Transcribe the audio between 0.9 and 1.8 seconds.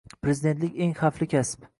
xavfli kasb